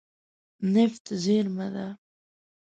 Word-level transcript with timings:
نفت 0.73 1.05
زیرمه 1.23 1.67
ده. 1.73 1.87